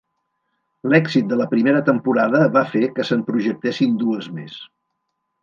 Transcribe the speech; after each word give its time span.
L'èxit 0.93 1.27
de 1.33 1.37
la 1.41 1.47
primera 1.51 1.83
temporada 1.89 2.41
va 2.57 2.65
fer 2.73 2.83
que 2.97 3.07
se'n 3.11 3.23
projectessin 3.29 3.95
dues 4.07 4.33
més. 4.41 4.59